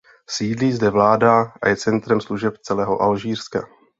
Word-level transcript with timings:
Sídlí 0.29 0.71
zde 0.71 0.89
vláda 0.89 1.53
a 1.61 1.69
je 1.69 1.75
centrem 1.75 2.21
služeb 2.21 2.57
celého 2.57 3.01
Alžírska. 3.01 3.67